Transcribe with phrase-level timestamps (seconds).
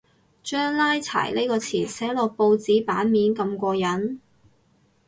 [0.41, 4.17] 將拉柴呢個詞寫落報紙版面咁過癮